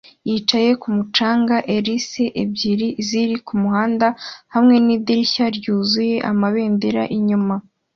Yicaye 0.29 0.69
kumu 0.81 1.03
canga 1.15 1.57
ers 1.75 2.11
ebyiri 2.43 2.87
ziri 3.07 3.35
kumuhanda 3.47 4.07
hamwe 4.53 4.75
nidirishya 4.85 5.45
ryuzuye 5.57 6.15
amabendera 6.31 7.03
inyuma 7.17 7.55